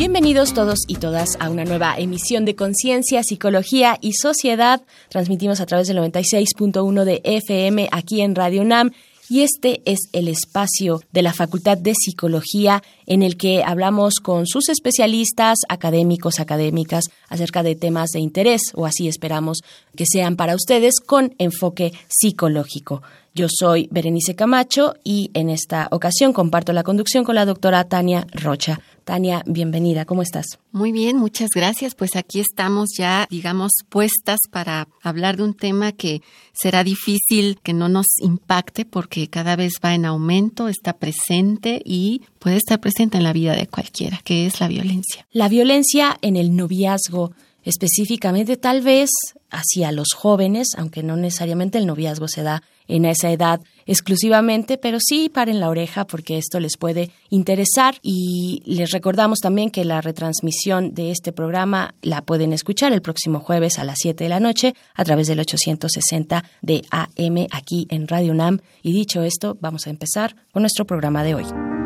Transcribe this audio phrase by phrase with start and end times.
[0.00, 4.80] Bienvenidos todos y todas a una nueva emisión de Conciencia, Psicología y Sociedad.
[5.10, 8.92] Transmitimos a través del 96.1 de FM aquí en Radio NAM
[9.28, 14.46] y este es el espacio de la Facultad de Psicología en el que hablamos con
[14.46, 19.58] sus especialistas, académicos, académicas, acerca de temas de interés, o así esperamos
[19.94, 23.02] que sean para ustedes, con enfoque psicológico.
[23.32, 28.26] Yo soy Berenice Camacho y en esta ocasión comparto la conducción con la doctora Tania
[28.32, 28.80] Rocha.
[29.04, 30.46] Tania, bienvenida, ¿cómo estás?
[30.72, 31.94] Muy bien, muchas gracias.
[31.94, 36.22] Pues aquí estamos ya, digamos, puestas para hablar de un tema que
[36.52, 42.22] será difícil que no nos impacte porque cada vez va en aumento, está presente y
[42.40, 45.26] puede estar presente en la vida de cualquiera, que es la violencia.
[45.30, 47.32] La violencia en el noviazgo
[47.64, 49.10] específicamente tal vez
[49.50, 54.98] hacia los jóvenes, aunque no necesariamente el noviazgo se da en esa edad exclusivamente, pero
[55.00, 60.00] sí paren la oreja porque esto les puede interesar y les recordamos también que la
[60.00, 64.40] retransmisión de este programa la pueden escuchar el próximo jueves a las 7 de la
[64.40, 69.86] noche a través del 860 de AM aquí en Radio NAM y dicho esto, vamos
[69.86, 71.79] a empezar con nuestro programa de hoy.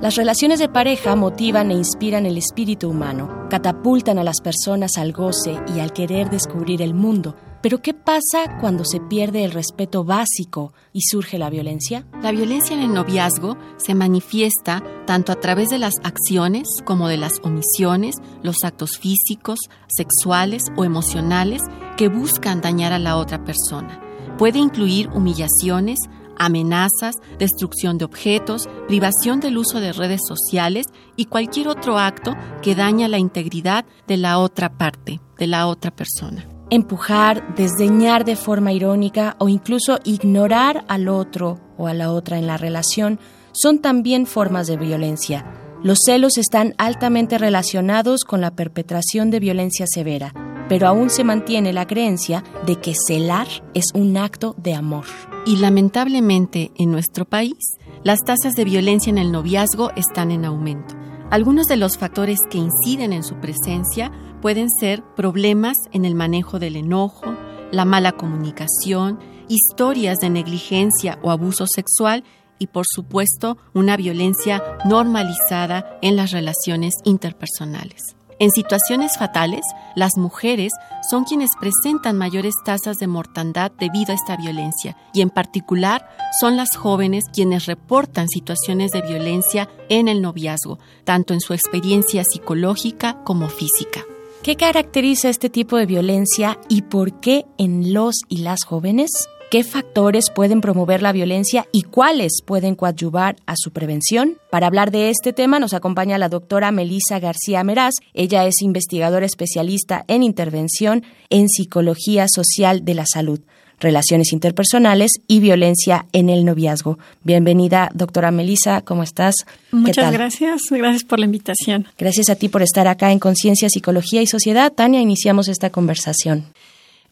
[0.00, 5.12] Las relaciones de pareja motivan e inspiran el espíritu humano, catapultan a las personas al
[5.12, 7.36] goce y al querer descubrir el mundo.
[7.60, 12.06] Pero ¿qué pasa cuando se pierde el respeto básico y surge la violencia?
[12.22, 17.18] La violencia en el noviazgo se manifiesta tanto a través de las acciones como de
[17.18, 21.60] las omisiones, los actos físicos, sexuales o emocionales
[21.98, 24.00] que buscan dañar a la otra persona.
[24.38, 25.98] Puede incluir humillaciones,
[26.38, 30.86] amenazas, destrucción de objetos, privación del uso de redes sociales
[31.16, 35.90] y cualquier otro acto que daña la integridad de la otra parte, de la otra
[35.90, 36.46] persona.
[36.70, 42.46] Empujar, desdeñar de forma irónica o incluso ignorar al otro o a la otra en
[42.46, 43.18] la relación
[43.52, 45.44] son también formas de violencia.
[45.82, 50.32] Los celos están altamente relacionados con la perpetración de violencia severa,
[50.70, 55.04] pero aún se mantiene la creencia de que celar es un acto de amor.
[55.44, 57.58] Y lamentablemente en nuestro país,
[58.04, 60.94] las tasas de violencia en el noviazgo están en aumento.
[61.28, 66.60] Algunos de los factores que inciden en su presencia pueden ser problemas en el manejo
[66.60, 67.34] del enojo,
[67.72, 72.22] la mala comunicación, historias de negligencia o abuso sexual
[72.60, 78.14] y por supuesto una violencia normalizada en las relaciones interpersonales.
[78.40, 79.60] En situaciones fatales,
[79.94, 80.72] las mujeres
[81.10, 86.08] son quienes presentan mayores tasas de mortandad debido a esta violencia y en particular
[86.40, 92.24] son las jóvenes quienes reportan situaciones de violencia en el noviazgo, tanto en su experiencia
[92.24, 94.06] psicológica como física.
[94.42, 99.10] ¿Qué caracteriza este tipo de violencia y por qué en los y las jóvenes?
[99.50, 104.38] Qué factores pueden promover la violencia y cuáles pueden coadyuvar a su prevención.
[104.48, 107.94] Para hablar de este tema nos acompaña la doctora Melisa García Meraz.
[108.14, 113.40] Ella es investigadora especialista en intervención en psicología social de la salud
[113.80, 116.98] relaciones interpersonales y violencia en el noviazgo.
[117.24, 119.34] Bienvenida, doctora Melisa, ¿cómo estás?
[119.72, 121.88] Muchas gracias, gracias por la invitación.
[121.98, 124.70] Gracias a ti por estar acá en Conciencia, Psicología y Sociedad.
[124.70, 126.44] Tania, iniciamos esta conversación.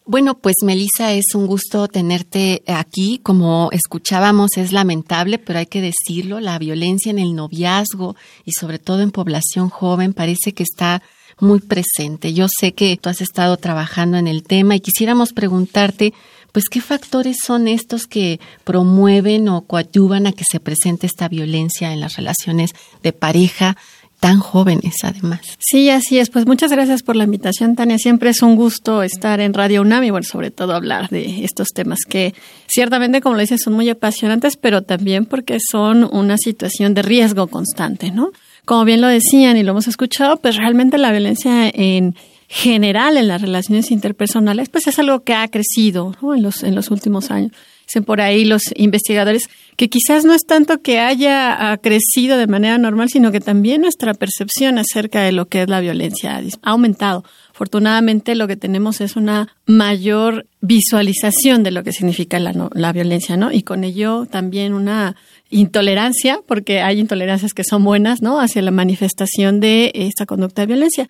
[0.09, 3.19] Bueno, pues Melissa, es un gusto tenerte aquí.
[3.21, 8.79] Como escuchábamos, es lamentable, pero hay que decirlo, la violencia en el noviazgo y sobre
[8.79, 11.03] todo en población joven parece que está
[11.39, 12.33] muy presente.
[12.33, 16.15] Yo sé que tú has estado trabajando en el tema y quisiéramos preguntarte,
[16.51, 21.93] pues, ¿qué factores son estos que promueven o coadyuvan a que se presente esta violencia
[21.93, 22.71] en las relaciones
[23.03, 23.77] de pareja?
[24.19, 25.39] Tan jóvenes además.
[25.59, 26.29] Sí, así es.
[26.29, 27.97] Pues muchas gracias por la invitación, Tania.
[27.97, 31.99] Siempre es un gusto estar en Radio UNAM bueno, sobre todo hablar de estos temas
[32.07, 32.33] que
[32.67, 37.47] ciertamente, como lo dices, son muy apasionantes, pero también porque son una situación de riesgo
[37.47, 38.31] constante, ¿no?
[38.65, 42.15] Como bien lo decían y lo hemos escuchado, pues realmente la violencia en
[42.47, 46.91] general en las relaciones interpersonales, pues es algo que ha crecido en, los, en los
[46.91, 47.51] últimos años
[47.89, 52.77] Dicen por ahí los investigadores que quizás no es tanto que haya crecido de manera
[52.77, 57.23] normal, sino que también nuestra percepción acerca de lo que es la violencia ha aumentado.
[57.49, 63.37] Afortunadamente lo que tenemos es una mayor visualización de lo que significa la, la violencia,
[63.37, 63.51] ¿no?
[63.51, 65.15] Y con ello también una
[65.49, 68.39] intolerancia, porque hay intolerancias que son buenas, ¿no?
[68.39, 71.09] Hacia la manifestación de esta conducta de violencia.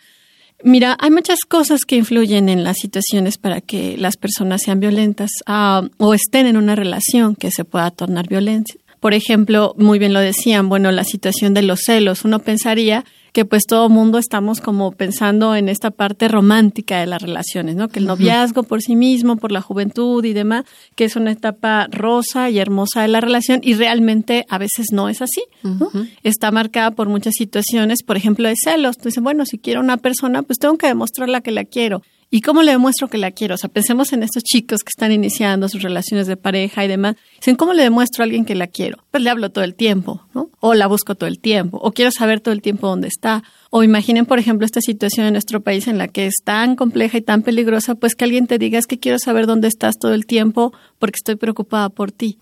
[0.63, 5.31] Mira, hay muchas cosas que influyen en las situaciones para que las personas sean violentas
[5.45, 8.79] ah, o estén en una relación que se pueda tornar violencia.
[8.99, 12.25] Por ejemplo, muy bien lo decían, bueno, la situación de los celos.
[12.25, 17.21] Uno pensaría que pues todo mundo estamos como pensando en esta parte romántica de las
[17.21, 17.87] relaciones, ¿no?
[17.87, 20.65] Que el noviazgo por sí mismo, por la juventud y demás,
[20.95, 25.09] que es una etapa rosa y hermosa de la relación y realmente a veces no
[25.09, 25.91] es así, ¿no?
[26.23, 28.97] Está marcada por muchas situaciones, por ejemplo, de celos.
[28.97, 32.01] Tú dices, bueno, si quiero una persona, pues tengo que demostrarla que la quiero.
[32.31, 33.55] ¿Y cómo le demuestro que la quiero?
[33.55, 37.15] O sea, pensemos en estos chicos que están iniciando sus relaciones de pareja y demás.
[37.37, 39.03] Dicen, ¿cómo le demuestro a alguien que la quiero?
[39.09, 40.51] Pues le hablo todo el tiempo, ¿no?
[40.59, 43.83] O la busco todo el tiempo, o quiero saber todo el tiempo dónde está, o
[43.83, 47.21] imaginen, por ejemplo, esta situación en nuestro país en la que es tan compleja y
[47.21, 50.25] tan peligrosa, pues que alguien te diga es que quiero saber dónde estás todo el
[50.25, 52.39] tiempo porque estoy preocupada por ti.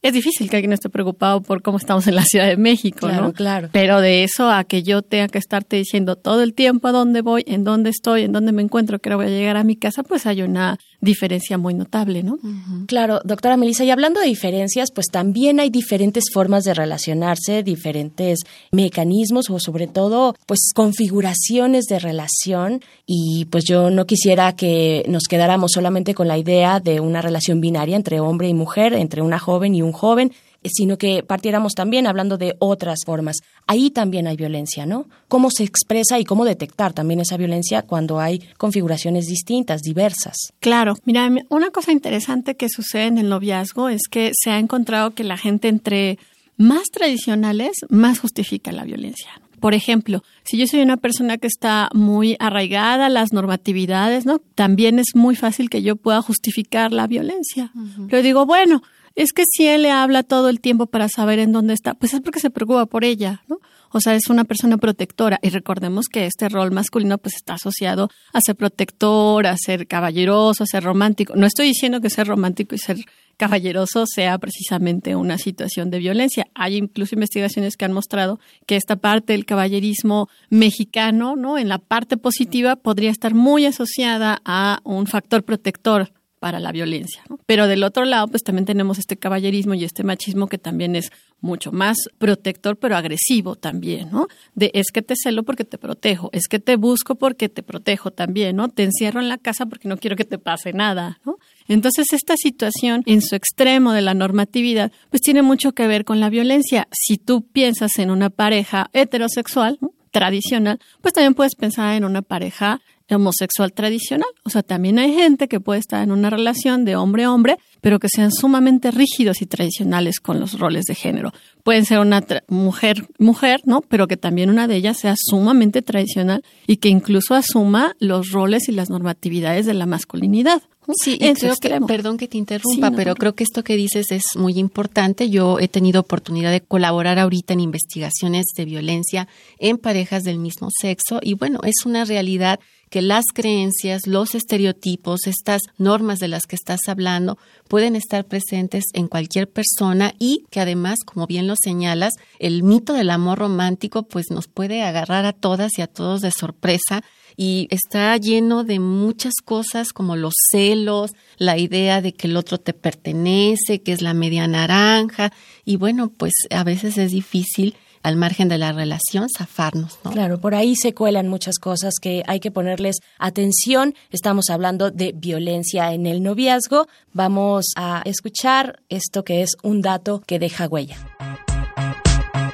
[0.00, 3.24] Es difícil que alguien esté preocupado por cómo estamos en la Ciudad de México, claro,
[3.24, 3.32] ¿no?
[3.32, 3.68] Claro.
[3.72, 7.20] Pero de eso a que yo tenga que estarte diciendo todo el tiempo a dónde
[7.20, 10.02] voy, en dónde estoy, en dónde me encuentro, que voy a llegar a mi casa,
[10.02, 12.38] pues hay una diferencia muy notable, ¿no?
[12.86, 18.40] Claro, doctora Melissa, y hablando de diferencias, pues también hay diferentes formas de relacionarse, diferentes
[18.72, 22.82] mecanismos o sobre todo, pues configuraciones de relación.
[23.06, 27.60] Y pues yo no quisiera que nos quedáramos solamente con la idea de una relación
[27.60, 30.32] binaria entre hombre y mujer, entre una joven y un joven,
[30.64, 33.36] sino que partiéramos también hablando de otras formas.
[33.66, 35.06] Ahí también hay violencia, ¿no?
[35.28, 40.36] ¿Cómo se expresa y cómo detectar también esa violencia cuando hay configuraciones distintas, diversas?
[40.60, 45.12] Claro, mira, una cosa interesante que sucede en el noviazgo es que se ha encontrado
[45.12, 46.18] que la gente entre
[46.56, 49.30] más tradicionales más justifica la violencia.
[49.60, 54.38] Por ejemplo, si yo soy una persona que está muy arraigada a las normatividades, ¿no?
[54.54, 57.72] También es muy fácil que yo pueda justificar la violencia.
[58.08, 58.82] Yo digo, bueno,
[59.14, 62.14] es que si él le habla todo el tiempo para saber en dónde está, pues
[62.14, 63.58] es porque se preocupa por ella, ¿no?
[63.96, 65.38] O sea, es una persona protectora.
[65.40, 70.64] Y recordemos que este rol masculino pues está asociado a ser protector, a ser caballeroso,
[70.64, 71.36] a ser romántico.
[71.36, 72.96] No estoy diciendo que ser romántico y ser
[73.36, 76.48] caballeroso sea precisamente una situación de violencia.
[76.54, 81.56] Hay incluso investigaciones que han mostrado que esta parte del caballerismo mexicano, ¿no?
[81.56, 86.10] En la parte positiva podría estar muy asociada a un factor protector
[86.44, 87.22] para la violencia.
[87.46, 91.10] Pero del otro lado, pues también tenemos este caballerismo y este machismo que también es
[91.40, 94.28] mucho más protector, pero agresivo también, ¿no?
[94.54, 98.10] De es que te celo porque te protejo, es que te busco porque te protejo
[98.10, 98.68] también, ¿no?
[98.68, 101.38] Te encierro en la casa porque no quiero que te pase nada, ¿no?
[101.66, 106.20] Entonces, esta situación en su extremo de la normatividad, pues tiene mucho que ver con
[106.20, 106.88] la violencia.
[106.92, 109.78] Si tú piensas en una pareja heterosexual,
[110.14, 114.28] tradicional, pues también puedes pensar en una pareja homosexual tradicional.
[114.44, 117.58] O sea, también hay gente que puede estar en una relación de hombre a hombre,
[117.80, 121.32] pero que sean sumamente rígidos y tradicionales con los roles de género.
[121.62, 123.82] Pueden ser una mujer, mujer, ¿no?
[123.82, 128.68] Pero que también una de ellas sea sumamente tradicional y que incluso asuma los roles
[128.68, 130.62] y las normatividades de la masculinidad.
[130.92, 134.36] Sí, y creo que, perdón que te interrumpa, pero creo que esto que dices es
[134.36, 135.30] muy importante.
[135.30, 139.26] Yo he tenido oportunidad de colaborar ahorita en investigaciones de violencia
[139.58, 142.60] en parejas del mismo sexo y bueno, es una realidad
[142.94, 148.84] que las creencias, los estereotipos, estas normas de las que estás hablando pueden estar presentes
[148.92, 154.04] en cualquier persona y que además, como bien lo señalas, el mito del amor romántico
[154.04, 157.02] pues nos puede agarrar a todas y a todos de sorpresa
[157.36, 162.58] y está lleno de muchas cosas como los celos, la idea de que el otro
[162.58, 165.32] te pertenece, que es la media naranja
[165.64, 167.74] y bueno, pues a veces es difícil
[168.04, 169.98] al margen de la relación, zafarnos.
[170.04, 170.12] ¿no?
[170.12, 173.94] Claro, por ahí se cuelan muchas cosas que hay que ponerles atención.
[174.10, 176.86] Estamos hablando de violencia en el noviazgo.
[177.12, 180.98] Vamos a escuchar esto que es un dato que deja huella.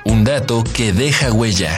[0.05, 1.77] Un dato que deja huella.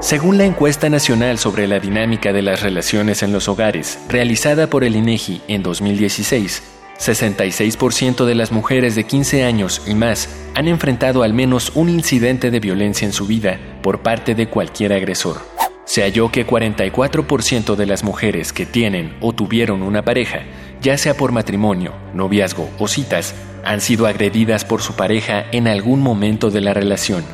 [0.00, 4.82] Según la encuesta nacional sobre la dinámica de las relaciones en los hogares, realizada por
[4.82, 11.22] el INEGI en 2016, 66% de las mujeres de 15 años y más han enfrentado
[11.22, 15.40] al menos un incidente de violencia en su vida por parte de cualquier agresor.
[15.86, 20.42] Se halló que 44% de las mujeres que tienen o tuvieron una pareja,
[20.82, 26.02] ya sea por matrimonio, noviazgo o citas, han sido agredidas por su pareja en algún
[26.02, 27.24] momento de la relación.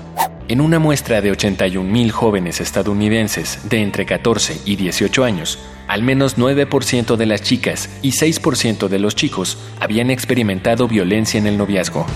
[0.49, 5.59] En una muestra de 81.000 jóvenes estadounidenses de entre 14 y 18 años,
[5.89, 11.47] al menos 9% de las chicas y 6% de los chicos habían experimentado violencia en
[11.47, 12.07] el noviazgo.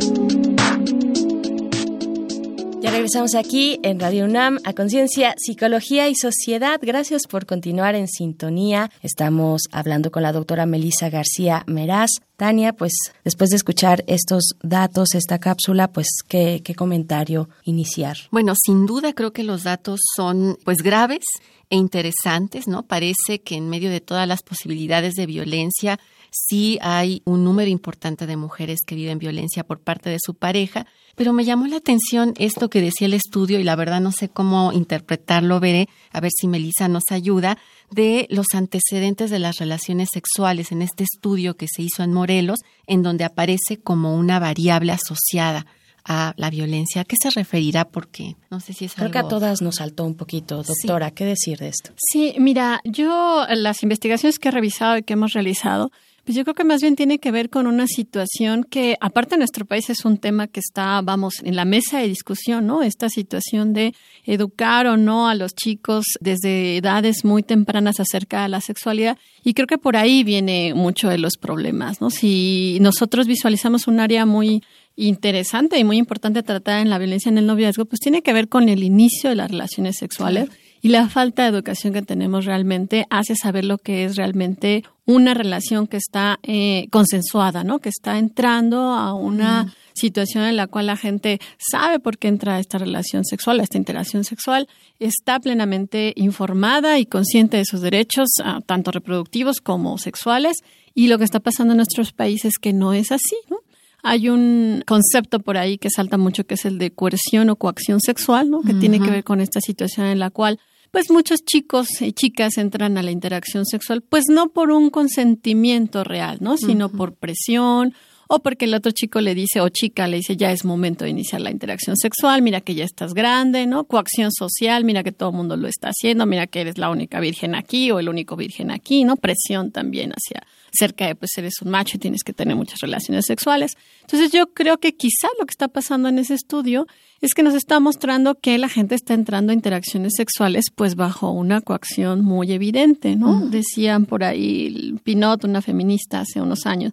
[2.88, 6.78] Estamos aquí en Radio UNAM a Conciencia, Psicología y Sociedad.
[6.82, 8.90] Gracias por continuar en sintonía.
[9.02, 12.10] Estamos hablando con la doctora Melisa García Meraz.
[12.36, 12.92] Tania, pues
[13.24, 18.16] después de escuchar estos datos, esta cápsula, pues qué, qué comentario iniciar.
[18.30, 21.24] Bueno, sin duda creo que los datos son pues graves
[21.70, 22.82] e interesantes, ¿no?
[22.84, 25.98] Parece que en medio de todas las posibilidades de violencia,
[26.30, 30.86] sí hay un número importante de mujeres que viven violencia por parte de su pareja,
[31.14, 34.28] pero me llamó la atención esto que decía el estudio y la verdad no sé
[34.28, 37.58] cómo interpretarlo, veré, a ver si Melissa nos ayuda,
[37.90, 42.58] de los antecedentes de las relaciones sexuales en este estudio que se hizo en Morelos,
[42.86, 45.66] en donde aparece como una variable asociada
[46.04, 47.02] a la violencia.
[47.02, 47.84] ¿A qué se referirá?
[47.86, 51.10] Porque no sé si es Creo que a todas nos saltó un poquito, doctora.
[51.10, 51.92] ¿Qué decir de esto?
[51.96, 55.90] Sí, mira, yo las investigaciones que he revisado y que hemos realizado,
[56.36, 59.64] yo creo que más bien tiene que ver con una situación que, aparte de nuestro
[59.64, 62.82] país, es un tema que está, vamos, en la mesa de discusión, ¿no?
[62.82, 63.94] Esta situación de
[64.24, 69.16] educar o no a los chicos desde edades muy tempranas acerca de la sexualidad.
[69.44, 72.10] Y creo que por ahí viene mucho de los problemas, ¿no?
[72.10, 74.62] Si nosotros visualizamos un área muy
[74.96, 78.48] interesante y muy importante tratar en la violencia en el noviazgo, pues tiene que ver
[78.48, 80.48] con el inicio de las relaciones sexuales
[80.80, 85.34] y la falta de educación que tenemos realmente hace saber lo que es realmente una
[85.34, 87.78] relación que está eh, consensuada, ¿no?
[87.78, 92.56] Que está entrando a una situación en la cual la gente sabe por qué entra
[92.56, 94.68] a esta relación sexual, a esta interacción sexual,
[94.98, 100.58] está plenamente informada y consciente de sus derechos, ah, tanto reproductivos como sexuales.
[100.94, 103.58] Y lo que está pasando en nuestros países es que no es así, ¿no?
[104.02, 108.00] Hay un concepto por ahí que salta mucho que es el de coerción o coacción
[108.00, 108.62] sexual, ¿no?
[108.62, 112.56] Que tiene que ver con esta situación en la cual pues muchos chicos y chicas
[112.58, 116.56] entran a la interacción sexual, pues no por un consentimiento real, ¿no?
[116.56, 117.94] Sino por presión
[118.28, 121.10] o porque el otro chico le dice o chica le dice ya es momento de
[121.10, 123.84] iniciar la interacción sexual, mira que ya estás grande, ¿no?
[123.84, 127.20] Coacción social, mira que todo el mundo lo está haciendo, mira que eres la única
[127.20, 129.16] virgen aquí o el único virgen aquí, ¿no?
[129.16, 133.26] Presión también hacia cerca de pues eres un macho y tienes que tener muchas relaciones
[133.26, 133.76] sexuales.
[134.02, 136.86] Entonces yo creo que quizá lo que está pasando en ese estudio
[137.20, 141.30] es que nos está mostrando que la gente está entrando a interacciones sexuales pues bajo
[141.30, 143.48] una coacción muy evidente, ¿no?
[143.48, 146.92] Decían por ahí Pinot, una feminista hace unos años,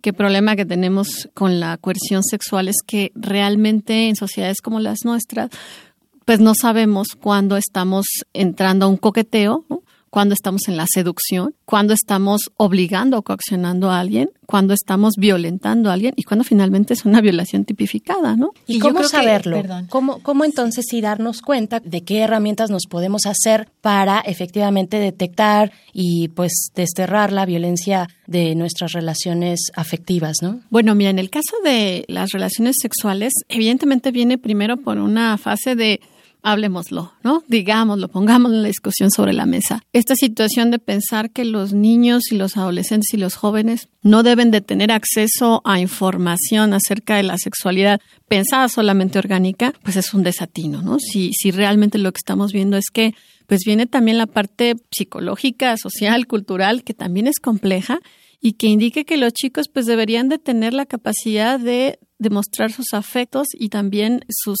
[0.00, 5.04] qué problema que tenemos con la coerción sexual es que realmente en sociedades como las
[5.04, 5.50] nuestras,
[6.24, 9.82] pues no sabemos cuándo estamos entrando a un coqueteo, ¿no?
[10.10, 15.88] Cuando estamos en la seducción, cuando estamos obligando o coaccionando a alguien, cuando estamos violentando
[15.88, 18.50] a alguien y cuando finalmente es una violación tipificada, ¿no?
[18.66, 19.62] ¿Y, cómo saberlo?
[19.88, 25.72] ¿Cómo, ¿Cómo entonces sí darnos cuenta de qué herramientas nos podemos hacer para efectivamente detectar
[25.92, 30.60] y pues desterrar la violencia de nuestras relaciones afectivas, ¿no?
[30.70, 35.76] Bueno, mira, en el caso de las relaciones sexuales, evidentemente viene primero por una fase
[35.76, 36.00] de
[36.42, 37.42] hablemoslo, ¿no?
[37.48, 39.82] Digámoslo, pongamos la discusión sobre la mesa.
[39.92, 44.50] Esta situación de pensar que los niños y los adolescentes y los jóvenes no deben
[44.50, 50.22] de tener acceso a información acerca de la sexualidad pensada solamente orgánica, pues es un
[50.22, 50.98] desatino, ¿no?
[50.98, 53.14] Si, si realmente lo que estamos viendo es que
[53.46, 58.00] pues viene también la parte psicológica, social, cultural, que también es compleja
[58.40, 62.94] y que indique que los chicos pues deberían de tener la capacidad de demostrar sus
[62.94, 64.58] afectos y también sus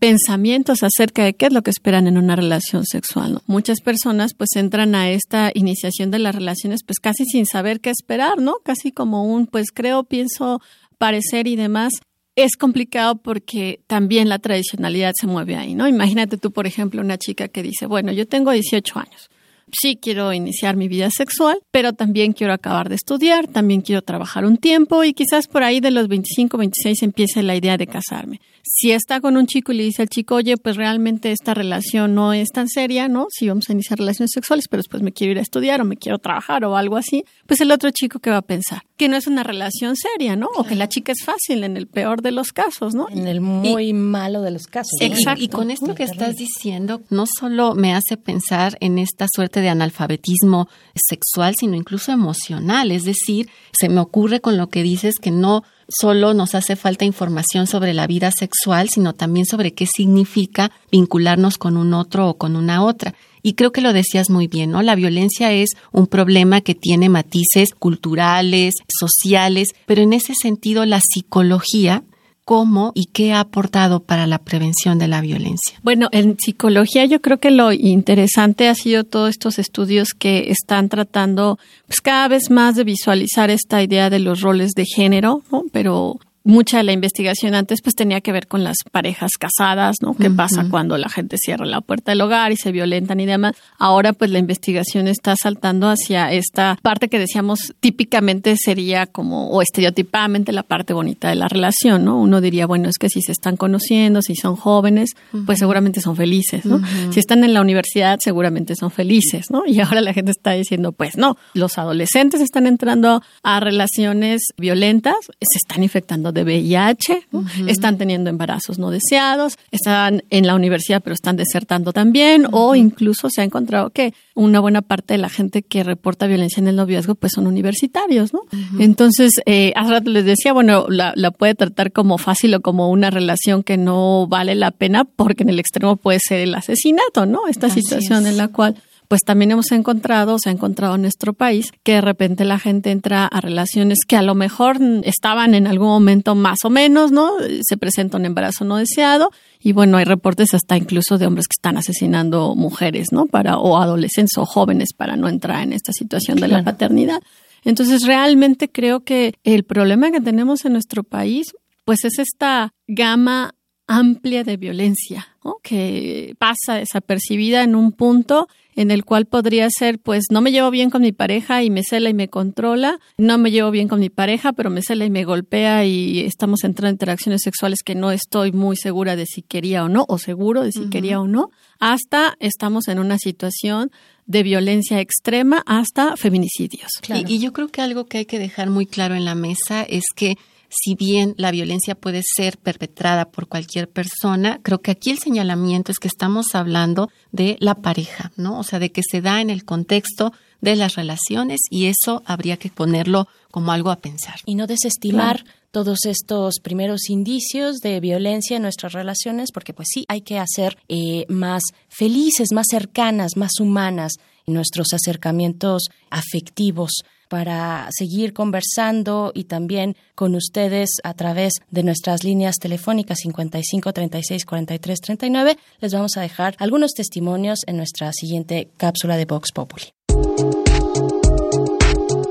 [0.00, 3.42] pensamientos acerca de qué es lo que esperan en una relación sexual.
[3.46, 7.90] Muchas personas pues entran a esta iniciación de las relaciones pues casi sin saber qué
[7.90, 8.54] esperar, ¿no?
[8.64, 10.60] Casi como un pues creo, pienso,
[10.96, 11.92] parecer y demás.
[12.34, 15.86] Es complicado porque también la tradicionalidad se mueve ahí, ¿no?
[15.86, 19.30] Imagínate tú, por ejemplo, una chica que dice, bueno, yo tengo 18 años
[19.72, 24.44] sí quiero iniciar mi vida sexual, pero también quiero acabar de estudiar, también quiero trabajar
[24.44, 28.40] un tiempo y quizás por ahí de los 25, 26 empiece la idea de casarme.
[28.62, 32.14] Si está con un chico y le dice al chico, oye, pues realmente esta relación
[32.14, 33.26] no es tan seria, ¿no?
[33.30, 35.96] Si vamos a iniciar relaciones sexuales, pero después me quiero ir a estudiar o me
[35.96, 39.16] quiero trabajar o algo así, pues el otro chico que va a pensar que no
[39.16, 40.48] es una relación seria, ¿no?
[40.56, 43.08] O que la chica es fácil en el peor de los casos, ¿no?
[43.08, 45.00] En el muy malo de los casos.
[45.00, 45.42] Exacto.
[45.42, 49.70] Y con esto que estás diciendo, no solo me hace pensar en esta suerte de
[49.70, 52.92] analfabetismo sexual, sino incluso emocional.
[52.92, 57.04] Es decir, se me ocurre con lo que dices que no solo nos hace falta
[57.04, 62.38] información sobre la vida sexual, sino también sobre qué significa vincularnos con un otro o
[62.38, 63.14] con una otra.
[63.42, 64.82] Y creo que lo decías muy bien, ¿no?
[64.82, 71.00] La violencia es un problema que tiene matices culturales, sociales, pero en ese sentido la
[71.00, 72.02] psicología
[72.50, 75.78] cómo y qué ha aportado para la prevención de la violencia.
[75.84, 80.88] Bueno, en psicología yo creo que lo interesante ha sido todos estos estudios que están
[80.88, 85.62] tratando pues cada vez más de visualizar esta idea de los roles de género, ¿no?
[85.70, 90.14] Pero mucha de la investigación antes pues tenía que ver con las parejas casadas, ¿no?
[90.14, 93.54] ¿Qué pasa cuando la gente cierra la puerta del hogar y se violentan y demás?
[93.78, 99.62] Ahora pues la investigación está saltando hacia esta parte que decíamos típicamente sería como o
[99.62, 102.18] estereotipadamente la parte bonita de la relación, ¿no?
[102.20, 105.10] Uno diría, bueno, es que si se están conociendo, si son jóvenes,
[105.46, 106.80] pues seguramente son felices, ¿no?
[107.10, 109.64] Si están en la universidad, seguramente son felices, ¿no?
[109.66, 115.16] Y ahora la gente está diciendo, pues no, los adolescentes están entrando a relaciones violentas,
[115.26, 117.26] se están infectando de VIH,
[117.66, 123.28] están teniendo embarazos no deseados, están en la universidad pero están desertando también o incluso
[123.30, 126.76] se ha encontrado que una buena parte de la gente que reporta violencia en el
[126.76, 128.42] noviazgo pues son universitarios, ¿no?
[128.78, 133.10] Entonces, eh, hace rato les decía, bueno, la, puede tratar como fácil o como una
[133.10, 137.46] relación que no vale la pena porque en el extremo puede ser el asesinato, ¿no?
[137.48, 138.76] Esta situación en la cual
[139.10, 142.92] pues también hemos encontrado, se ha encontrado en nuestro país, que de repente la gente
[142.92, 147.32] entra a relaciones que a lo mejor estaban en algún momento más o menos, ¿no?
[147.62, 151.56] Se presenta un embarazo no deseado y bueno, hay reportes hasta incluso de hombres que
[151.58, 153.26] están asesinando mujeres, ¿no?
[153.26, 157.20] Para, o adolescentes o jóvenes para no entrar en esta situación de la paternidad.
[157.64, 161.52] Entonces, realmente creo que el problema que tenemos en nuestro país,
[161.84, 163.56] pues es esta gama
[163.88, 165.56] amplia de violencia, ¿no?
[165.62, 170.70] que pasa desapercibida en un punto en el cual podría ser, pues, no me llevo
[170.70, 174.00] bien con mi pareja y me cela y me controla, no me llevo bien con
[174.00, 177.94] mi pareja, pero me cela y me golpea y estamos entrando en interacciones sexuales que
[177.94, 181.26] no estoy muy segura de si quería o no, o seguro de si quería o
[181.26, 183.90] no, hasta estamos en una situación
[184.26, 186.90] de violencia extrema hasta feminicidios.
[187.08, 190.04] y yo creo que algo que hay que dejar muy claro en la mesa es
[190.14, 190.36] que
[190.70, 195.92] si bien la violencia puede ser perpetrada por cualquier persona, creo que aquí el señalamiento
[195.92, 198.58] es que estamos hablando de la pareja, ¿no?
[198.58, 202.56] O sea, de que se da en el contexto de las relaciones y eso habría
[202.56, 204.36] que ponerlo como algo a pensar.
[204.46, 210.04] Y no desestimar todos estos primeros indicios de violencia en nuestras relaciones, porque pues sí,
[210.08, 214.14] hay que hacer eh, más felices, más cercanas, más humanas
[214.46, 216.90] nuestros acercamientos afectivos
[217.30, 224.44] para seguir conversando y también con ustedes a través de nuestras líneas telefónicas 55 36
[224.44, 225.56] 43 39.
[225.80, 229.84] Les vamos a dejar algunos testimonios en nuestra siguiente cápsula de Vox Populi.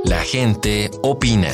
[0.04, 1.50] La gente opina.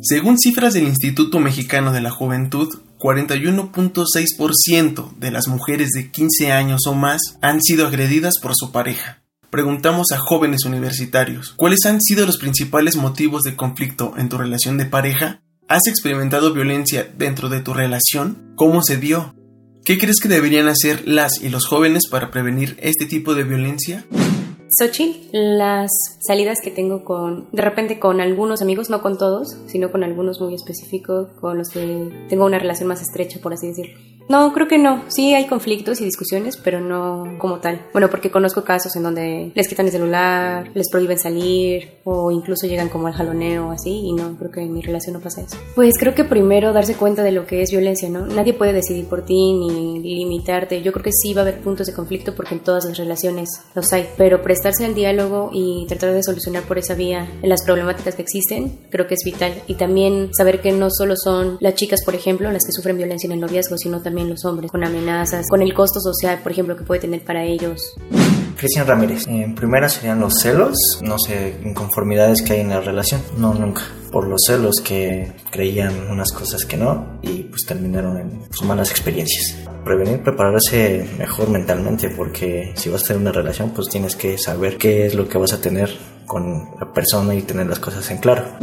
[0.00, 6.86] Según cifras del Instituto Mexicano de la Juventud, 41.6% de las mujeres de 15 años
[6.86, 9.22] o más han sido agredidas por su pareja.
[9.50, 14.78] Preguntamos a jóvenes universitarios, ¿cuáles han sido los principales motivos de conflicto en tu relación
[14.78, 15.42] de pareja?
[15.68, 18.52] ¿Has experimentado violencia dentro de tu relación?
[18.54, 19.34] ¿Cómo se dio?
[19.84, 24.04] ¿Qué crees que deberían hacer las y los jóvenes para prevenir este tipo de violencia?
[24.68, 29.92] Xochitl, las salidas que tengo con, de repente con algunos amigos, no con todos, sino
[29.92, 34.15] con algunos muy específicos, con los que tengo una relación más estrecha, por así decirlo.
[34.28, 35.04] No, creo que no.
[35.08, 37.86] Sí hay conflictos y discusiones, pero no como tal.
[37.92, 42.66] Bueno, porque conozco casos en donde les quitan el celular, les prohíben salir o incluso
[42.66, 45.56] llegan como al jaloneo así y no, creo que en mi relación no pasa eso.
[45.74, 48.26] Pues creo que primero darse cuenta de lo que es violencia, ¿no?
[48.26, 50.82] Nadie puede decidir por ti ni limitarte.
[50.82, 53.48] Yo creo que sí va a haber puntos de conflicto porque en todas las relaciones
[53.74, 58.16] los hay, pero prestarse al diálogo y tratar de solucionar por esa vía las problemáticas
[58.16, 59.62] que existen, creo que es vital.
[59.68, 63.28] Y también saber que no solo son las chicas, por ejemplo, las que sufren violencia
[63.28, 66.76] en el noviazgo, sino también los hombres, con amenazas, con el costo social, por ejemplo,
[66.76, 67.94] que puede tener para ellos.
[68.56, 73.20] Cristian Ramírez, en primera serían los celos, no sé, inconformidades que hay en la relación,
[73.36, 73.82] no, nunca.
[74.10, 78.90] Por los celos que creían unas cosas que no y pues terminaron en sus malas
[78.90, 79.56] experiencias.
[79.84, 84.78] prevenir, prepararse mejor mentalmente, porque si vas a tener una relación, pues tienes que saber
[84.78, 85.90] qué es lo que vas a tener
[86.26, 88.56] con la persona y tener las cosas en claro.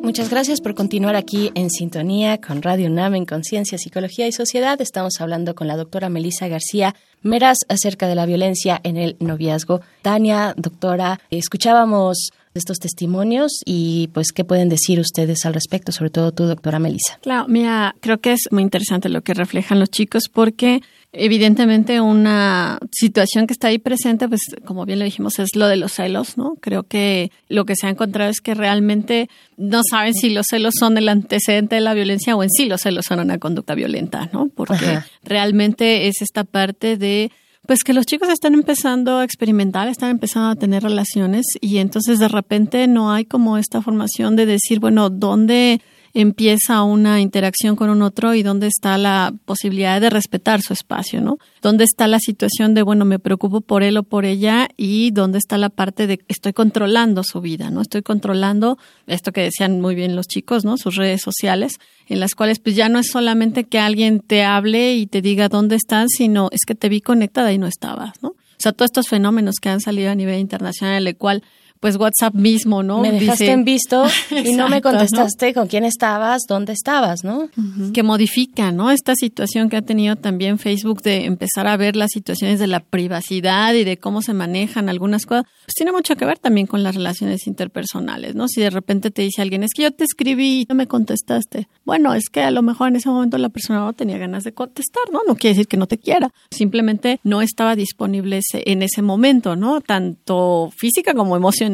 [0.06, 4.80] Muchas gracias por continuar aquí en sintonía con Radio UNAM en Conciencia, Psicología y Sociedad.
[4.80, 9.80] Estamos hablando con la doctora Melissa García Meras acerca de la violencia en el noviazgo.
[10.02, 16.32] Tania, doctora, escuchábamos estos testimonios y pues qué pueden decir ustedes al respecto, sobre todo
[16.32, 17.18] tú, doctora Melissa.
[17.22, 22.78] Claro, mira, creo que es muy interesante lo que reflejan los chicos porque evidentemente una
[22.90, 26.36] situación que está ahí presente, pues como bien lo dijimos, es lo de los celos,
[26.36, 26.56] ¿no?
[26.60, 30.74] Creo que lo que se ha encontrado es que realmente no saben si los celos
[30.78, 34.28] son el antecedente de la violencia o en sí los celos son una conducta violenta,
[34.32, 34.48] ¿no?
[34.54, 37.30] Porque realmente es esta parte de
[37.66, 42.18] pues que los chicos están empezando a experimentar, están empezando a tener relaciones y entonces
[42.18, 45.80] de repente no hay como esta formación de decir, bueno, ¿dónde
[46.18, 51.20] empieza una interacción con un otro y dónde está la posibilidad de respetar su espacio,
[51.20, 51.36] ¿no?
[51.60, 55.36] ¿Dónde está la situación de, bueno, me preocupo por él o por ella y dónde
[55.36, 57.82] está la parte de estoy controlando su vida, ¿no?
[57.82, 60.78] Estoy controlando esto que decían muy bien los chicos, ¿no?
[60.78, 61.74] Sus redes sociales,
[62.08, 65.50] en las cuales pues ya no es solamente que alguien te hable y te diga
[65.50, 68.28] dónde estás, sino es que te vi conectada y no estabas, ¿no?
[68.30, 71.42] O sea, todos estos fenómenos que han salido a nivel internacional, el cual
[71.80, 73.00] pues WhatsApp mismo, ¿no?
[73.00, 74.04] Me dejaste en visto
[74.44, 77.48] y no me contestaste con quién estabas, dónde estabas, ¿no?
[77.92, 78.90] Que modifica, ¿no?
[78.90, 82.80] Esta situación que ha tenido también Facebook de empezar a ver las situaciones de la
[82.80, 86.82] privacidad y de cómo se manejan algunas cosas, pues tiene mucho que ver también con
[86.82, 88.48] las relaciones interpersonales, ¿no?
[88.48, 91.68] Si de repente te dice alguien, es que yo te escribí y no me contestaste.
[91.84, 94.52] Bueno, es que a lo mejor en ese momento la persona no tenía ganas de
[94.52, 95.20] contestar, ¿no?
[95.26, 99.80] No quiere decir que no te quiera, simplemente no estaba disponible en ese momento, ¿no?
[99.80, 101.65] Tanto física como emocional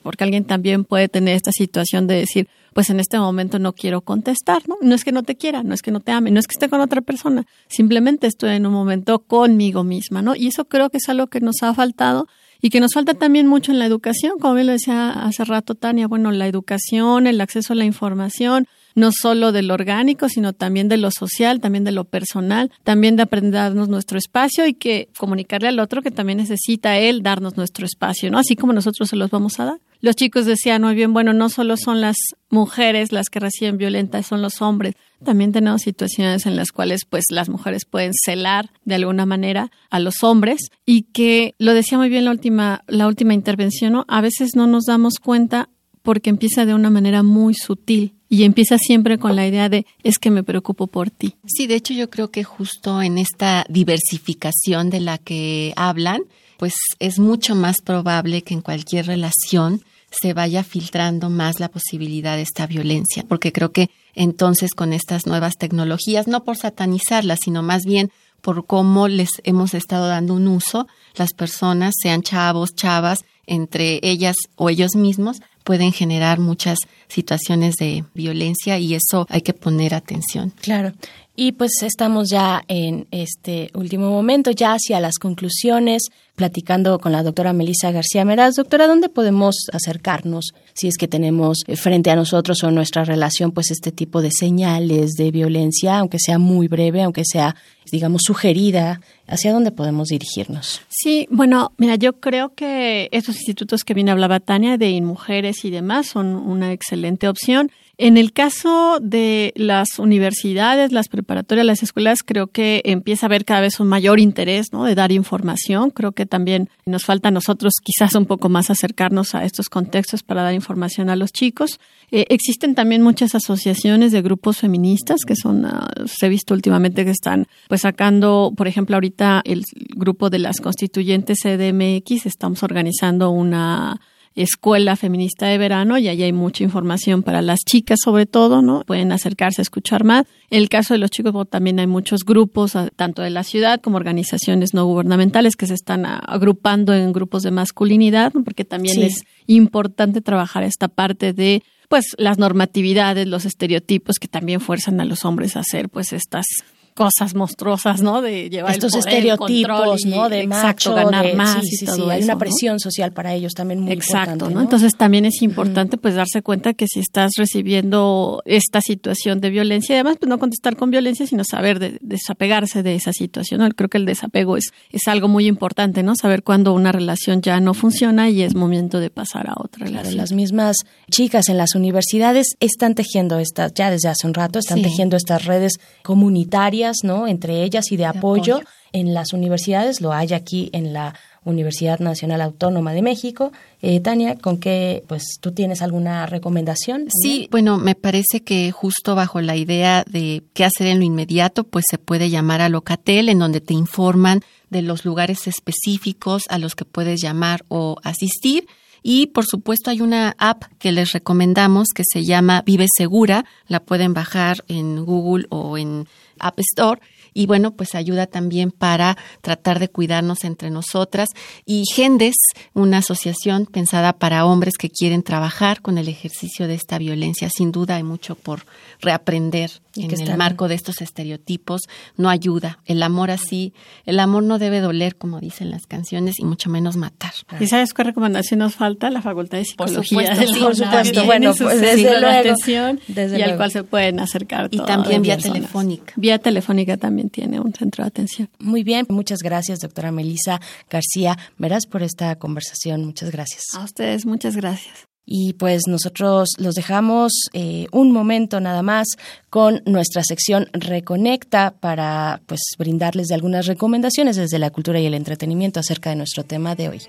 [0.00, 4.00] porque alguien también puede tener esta situación de decir, pues en este momento no quiero
[4.00, 4.76] contestar, ¿no?
[4.80, 6.52] No es que no te quiera, no es que no te ame, no es que
[6.52, 10.34] esté con otra persona, simplemente estoy en un momento conmigo misma, ¿no?
[10.34, 12.26] Y eso creo que es algo que nos ha faltado
[12.60, 15.74] y que nos falta también mucho en la educación, como bien lo decía hace rato
[15.74, 20.52] Tania, bueno, la educación, el acceso a la información, no solo de lo orgánico, sino
[20.52, 24.66] también de lo social, también de lo personal, también de aprender a darnos nuestro espacio
[24.66, 28.38] y que comunicarle al otro que también necesita él darnos nuestro espacio, ¿no?
[28.38, 29.78] Así como nosotros se los vamos a dar.
[30.00, 32.16] Los chicos decían muy bien, bueno, no solo son las
[32.50, 34.94] mujeres las que reciben violencia, son los hombres.
[35.24, 40.00] También tenemos situaciones en las cuales pues las mujeres pueden celar de alguna manera a
[40.00, 44.04] los hombres y que lo decía muy bien la última la última intervención, ¿no?
[44.06, 45.70] A veces no nos damos cuenta
[46.02, 50.18] porque empieza de una manera muy sutil y empieza siempre con la idea de es
[50.18, 51.34] que me preocupo por ti.
[51.46, 56.22] Sí, de hecho yo creo que justo en esta diversificación de la que hablan,
[56.58, 62.36] pues es mucho más probable que en cualquier relación se vaya filtrando más la posibilidad
[62.36, 67.62] de esta violencia, porque creo que entonces con estas nuevas tecnologías, no por satanizarlas, sino
[67.62, 68.10] más bien
[68.40, 74.36] por cómo les hemos estado dando un uso, las personas, sean chavos, chavas, entre ellas
[74.56, 80.52] o ellos mismos, pueden generar muchas situaciones de violencia y eso hay que poner atención.
[80.60, 80.92] Claro.
[81.36, 86.04] Y pues estamos ya en este último momento, ya hacia las conclusiones,
[86.36, 88.54] platicando con la doctora Melissa García Meraz.
[88.54, 93.72] Doctora, ¿dónde podemos acercarnos si es que tenemos frente a nosotros o nuestra relación pues
[93.72, 97.56] este tipo de señales de violencia, aunque sea muy breve, aunque sea,
[97.90, 99.00] digamos, sugerida?
[99.26, 100.82] ¿Hacia dónde podemos dirigirnos?
[100.88, 105.70] Sí, bueno, mira, yo creo que estos institutos que bien hablaba Tania de mujeres y
[105.70, 107.72] demás son una excelente opción.
[107.96, 113.44] En el caso de las universidades, las preparatoria, las escuelas, creo que empieza a haber
[113.44, 114.84] cada vez un mayor interés, ¿no?
[114.84, 115.90] De dar información.
[115.90, 120.24] Creo que también nos falta a nosotros quizás un poco más acercarnos a estos contextos
[120.24, 121.78] para dar información a los chicos.
[122.10, 127.04] Eh, existen también muchas asociaciones de grupos feministas que son, uh, se ha visto últimamente
[127.04, 129.62] que están pues sacando, por ejemplo, ahorita el
[129.94, 134.00] grupo de las constituyentes CDMX, estamos organizando una
[134.34, 138.82] escuela feminista de verano y ahí hay mucha información para las chicas sobre todo, ¿no?
[138.84, 140.26] Pueden acercarse a escuchar más.
[140.50, 143.80] En el caso de los chicos también hay muchos grupos, ah, tanto de la ciudad
[143.80, 149.02] como organizaciones no gubernamentales que se están ah, agrupando en grupos de masculinidad, porque también
[149.02, 155.04] es importante trabajar esta parte de pues las normatividades, los estereotipos que también fuerzan a
[155.04, 156.46] los hombres a hacer pues estas
[156.94, 158.22] cosas monstruosas, ¿no?
[158.22, 160.28] De llevar estos el poder, estereotipos, el ¿no?
[160.28, 162.38] De exacto, macho, ganar de- más sí, y sí, todo sí, hay eso, una ¿no?
[162.38, 164.60] presión social para ellos también muy Exacto, importante, ¿no?
[164.62, 169.94] Entonces también es importante pues darse cuenta que si estás recibiendo esta situación de violencia,
[169.94, 173.60] y además pues no contestar con violencia, sino saber de- desapegarse de esa situación.
[173.60, 173.68] ¿no?
[173.70, 176.14] Creo que el desapego es, es algo muy importante, ¿no?
[176.14, 179.90] Saber cuándo una relación ya no funciona y es momento de pasar a otra Claro,
[180.10, 180.16] relación.
[180.16, 180.76] las mismas
[181.10, 185.44] chicas en las universidades están tejiendo estas, ya desde hace un rato, están tejiendo estas
[185.44, 187.26] redes comunitarias, ¿no?
[187.26, 188.56] Entre ellas y de, apoyo.
[188.56, 188.68] apoyo.
[188.92, 193.52] en las universidades, lo hay aquí en la Universidad Nacional Autónoma de México.
[193.82, 197.08] Eh, Tania, ¿con qué, pues tú tienes alguna recomendación?
[197.22, 201.64] Sí, bueno, me parece que justo bajo la idea de qué hacer en lo inmediato,
[201.64, 206.58] pues se puede llamar a Locatel, en donde te informan de los lugares específicos a
[206.58, 208.66] los que puedes llamar o asistir.
[209.06, 213.80] Y por supuesto hay una app que les recomendamos que se llama Vive Segura, la
[213.80, 217.02] pueden bajar en Google o en App Store.
[217.34, 221.28] Y bueno, pues ayuda también para tratar de cuidarnos entre nosotras.
[221.66, 222.36] Y Gendes,
[222.72, 227.50] una asociación pensada para hombres que quieren trabajar con el ejercicio de esta violencia.
[227.54, 228.64] Sin duda hay mucho por
[229.00, 231.82] reaprender en que el están- marco de estos estereotipos.
[232.16, 232.78] No ayuda.
[232.84, 233.72] El amor así,
[234.06, 237.32] el amor no debe doler, como dicen las canciones, y mucho menos matar.
[237.60, 239.10] ¿Y sabes qué recomendación nos falta?
[239.10, 240.04] La Facultad de Por Psicología.
[240.34, 241.24] supuesto, del sí, por supuesto.
[241.24, 245.22] Bueno, pues, desde de luego, atención desde y al cual se pueden acercar Y también
[245.22, 245.56] vía personas.
[245.58, 246.12] telefónica.
[246.16, 248.48] Vía telefónica también tiene un centro de atención.
[248.58, 250.60] Muy bien, muchas gracias, doctora Melisa
[250.90, 253.04] García Verás, por esta conversación.
[253.04, 253.62] Muchas gracias.
[253.74, 255.08] A ustedes, muchas gracias.
[255.26, 259.06] Y pues nosotros los dejamos eh, un momento nada más
[259.48, 265.14] con nuestra sección Reconecta para pues brindarles de algunas recomendaciones desde la cultura y el
[265.14, 267.02] entretenimiento acerca de nuestro tema de hoy.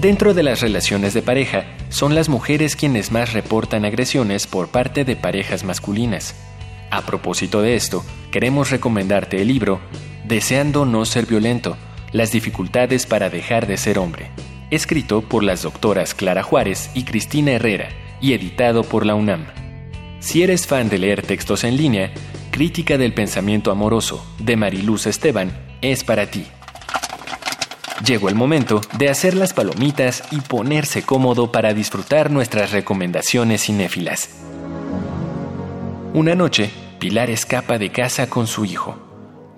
[0.00, 5.04] Dentro de las relaciones de pareja, son las mujeres quienes más reportan agresiones por parte
[5.04, 6.34] de parejas masculinas.
[6.94, 9.80] A propósito de esto, queremos recomendarte el libro
[10.22, 11.76] Deseando no ser violento,
[12.12, 14.30] las dificultades para dejar de ser hombre,
[14.70, 17.88] escrito por las doctoras Clara Juárez y Cristina Herrera
[18.20, 19.44] y editado por la UNAM.
[20.20, 22.12] Si eres fan de leer textos en línea,
[22.52, 26.46] Crítica del Pensamiento Amoroso de Mariluz Esteban es para ti.
[28.06, 34.30] Llegó el momento de hacer las palomitas y ponerse cómodo para disfrutar nuestras recomendaciones cinéfilas.
[36.14, 36.70] Una noche,
[37.04, 38.96] Pilar escapa de casa con su hijo.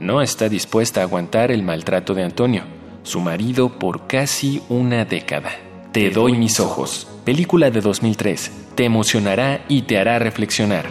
[0.00, 2.64] No está dispuesta a aguantar el maltrato de Antonio,
[3.04, 5.52] su marido, por casi una década.
[5.92, 10.86] Te doy mis ojos, película de 2003, te emocionará y te hará reflexionar.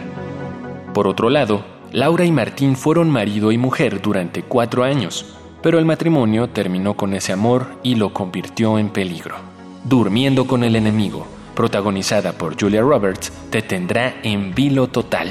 [0.94, 5.84] Por otro lado, Laura y Martín fueron marido y mujer durante cuatro años, pero el
[5.84, 9.36] matrimonio terminó con ese amor y lo convirtió en peligro.
[9.84, 15.30] Durmiendo con el enemigo, protagonizada por Julia Roberts, te tendrá en vilo total.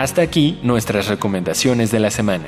[0.00, 2.46] Hasta aquí nuestras recomendaciones de la semana.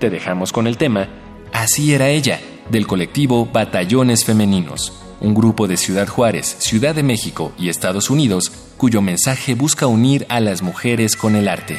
[0.00, 1.06] Te dejamos con el tema
[1.52, 7.52] Así era ella, del colectivo Batallones Femeninos, un grupo de Ciudad Juárez, Ciudad de México
[7.56, 11.78] y Estados Unidos cuyo mensaje busca unir a las mujeres con el arte.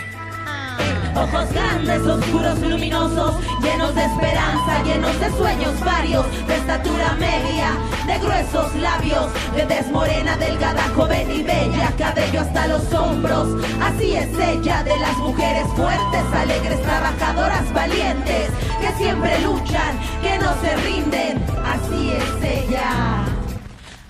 [1.15, 7.71] Ojos grandes, oscuros, luminosos, llenos de esperanza, llenos de sueños varios, de estatura media,
[8.05, 13.47] de gruesos labios, de tez morena, delgada, joven y bella, cabello hasta los hombros.
[13.81, 20.53] Así es ella, de las mujeres fuertes, alegres, trabajadoras, valientes, que siempre luchan, que no
[20.61, 21.43] se rinden.
[21.65, 23.28] Así es ella.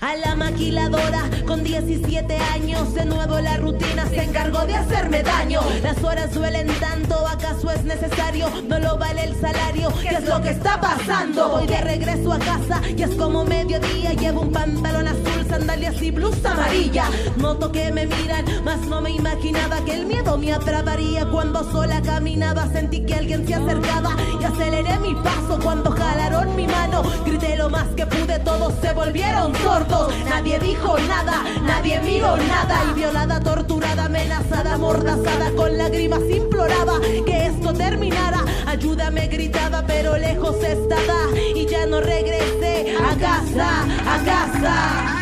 [0.00, 5.60] A la maquiladora con 17 años de nuevo la rutina se encargó de hacerme daño.
[5.82, 8.48] Las horas duelen tanto, ¿acaso es necesario?
[8.66, 11.50] No lo vale el salario, ¿qué es lo que está pasando?
[11.50, 14.14] Voy de regreso a casa y es como mediodía.
[14.14, 17.04] Llevo un pantalón azul, sandalias y blusa amarilla.
[17.36, 21.26] Noto que me miran, mas no me imaginaba que el miedo me atraparía.
[21.26, 26.66] Cuando sola caminaba sentí que alguien se acercaba y aceleré mi paso cuando jalaron mi
[26.66, 27.02] mano.
[27.26, 29.89] Grité lo más que pude, todos se volvieron sordos.
[30.28, 37.00] Nadie dijo nada, nadie miró nada y violada, torturada me amenazada, mordazada, con lágrimas imploraba
[37.26, 38.44] que esto terminara.
[38.66, 45.20] Ayúdame gritaba, pero lejos estaba y ya no regresé a casa, a casa.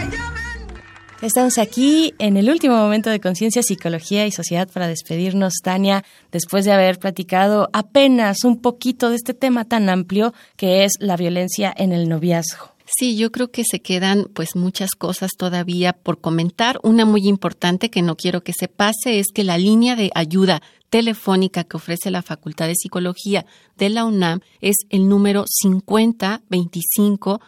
[1.20, 6.64] Estamos aquí en el último momento de Conciencia, Psicología y Sociedad para despedirnos, Tania, después
[6.64, 11.74] de haber platicado apenas un poquito de este tema tan amplio que es la violencia
[11.76, 12.77] en el noviazgo.
[12.96, 16.81] Sí, yo creo que se quedan pues muchas cosas todavía por comentar.
[16.83, 20.62] Una muy importante que no quiero que se pase es que la línea de ayuda
[20.88, 23.44] telefónica que ofrece la Facultad de Psicología
[23.77, 27.40] de la UNAM es el número 50 25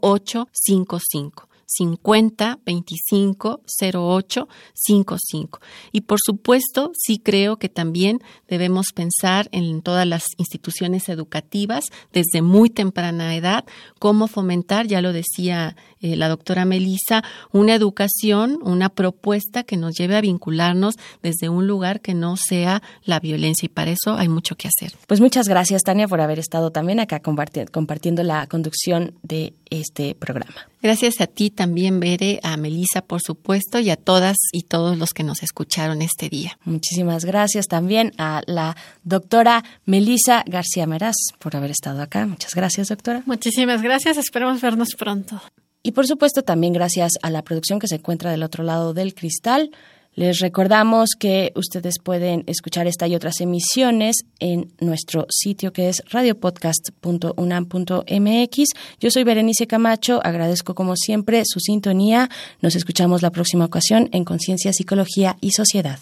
[0.00, 1.47] 08 55.
[1.68, 3.60] 50 25
[3.92, 5.60] 08 55.
[5.92, 12.42] Y por supuesto, sí creo que también debemos pensar en todas las instituciones educativas desde
[12.42, 13.64] muy temprana edad,
[13.98, 19.94] cómo fomentar, ya lo decía eh, la doctora Melisa, una educación, una propuesta que nos
[19.96, 24.28] lleve a vincularnos desde un lugar que no sea la violencia y para eso hay
[24.28, 24.96] mucho que hacer.
[25.06, 30.68] Pues muchas gracias, Tania, por haber estado también acá compartiendo la conducción de este programa.
[30.80, 35.10] Gracias a ti también, Bere, a Melisa, por supuesto, y a todas y todos los
[35.10, 36.58] que nos escucharon este día.
[36.64, 42.26] Muchísimas gracias también a la doctora Melisa García Meraz por haber estado acá.
[42.26, 43.22] Muchas gracias, doctora.
[43.26, 44.18] Muchísimas gracias.
[44.18, 45.42] Esperamos vernos pronto.
[45.82, 49.14] Y por supuesto también gracias a la producción que se encuentra del otro lado del
[49.14, 49.70] cristal.
[50.18, 56.02] Les recordamos que ustedes pueden escuchar esta y otras emisiones en nuestro sitio que es
[56.10, 58.64] radiopodcast.unam.mx.
[58.98, 62.28] Yo soy Berenice Camacho, agradezco como siempre su sintonía.
[62.60, 66.00] Nos escuchamos la próxima ocasión en Conciencia, Psicología y Sociedad.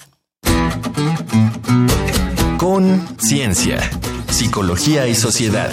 [2.56, 3.80] Con Ciencia,
[4.30, 5.72] Psicología y Sociedad.